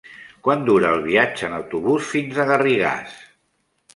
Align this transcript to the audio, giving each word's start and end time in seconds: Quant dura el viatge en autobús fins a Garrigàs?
Quant 0.45 0.63
dura 0.69 0.93
el 0.99 1.03
viatge 1.07 1.45
en 1.49 1.53
autobús 1.59 2.09
fins 2.15 2.39
a 2.39 2.47
Garrigàs? 2.53 3.15